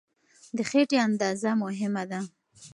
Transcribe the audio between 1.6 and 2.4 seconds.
مهمه ده.